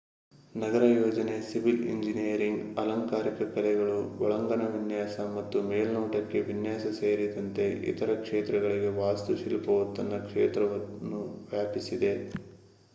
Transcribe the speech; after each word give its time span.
ನಗರ 0.55 0.83
ಯೋಜನೆ 0.93 1.35
civil 1.41 1.83
engineering 1.87 2.79
ಅಲಂಕಾರಿಕ 2.79 3.47
ಕಲೆಗಳು 3.51 3.97
ಒಳಾಂಗಣ 4.19 4.61
ವಿನ್ಯಾಸ 4.67 5.25
ಮತ್ತು 5.35 5.61
ಮೇಲ್ನೋಟದ 5.63 6.41
ವಿನ್ಯಾಸ 6.49 6.93
ಸೇರಿದಂತೆ 6.99 7.67
ಇತರ 7.87 8.15
ಕ್ಷೇತ್ರಗಳಿಗೆ 8.23 8.91
ವಾಸ್ತುಶಿಲ್ಪವು 8.99 9.85
ತನ್ನ 9.93 10.23
ಕ್ಷೇತ್ರವನ್ನು 10.27 11.21
ವ್ಯಾಪಿಸಿದೆ 11.51 12.13